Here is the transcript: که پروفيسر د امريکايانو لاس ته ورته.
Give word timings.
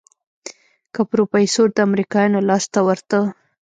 که 0.93 1.01
پروفيسر 1.11 1.67
د 1.73 1.77
امريکايانو 1.87 2.39
لاس 2.49 2.63
ته 2.73 2.79
ورته. 2.87 3.19